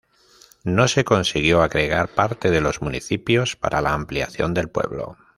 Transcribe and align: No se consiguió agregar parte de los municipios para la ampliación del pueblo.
No 0.63 0.87
se 0.87 1.03
consiguió 1.05 1.61
agregar 1.61 2.07
parte 2.09 2.49
de 2.49 2.59
los 2.59 2.81
municipios 2.81 3.55
para 3.55 3.81
la 3.81 3.93
ampliación 3.93 4.55
del 4.55 4.67
pueblo. 4.67 5.15